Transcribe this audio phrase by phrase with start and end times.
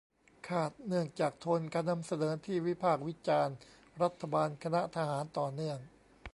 [0.47, 3.55] คาดเนื่องจากโทนการนำเสนอที่วิพากษ์วิจารณ์
[4.01, 5.79] รัฐบาลคณะทหารต่อเนื่อง